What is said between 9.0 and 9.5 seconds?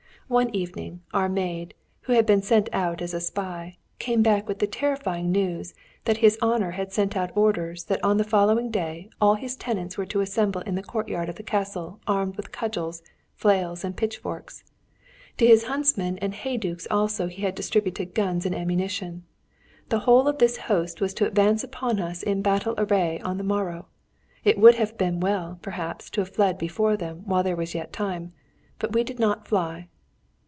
all